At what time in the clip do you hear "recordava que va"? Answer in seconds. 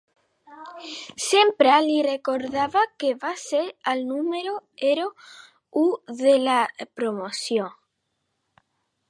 2.07-3.33